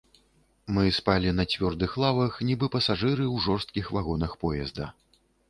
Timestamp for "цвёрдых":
1.53-1.93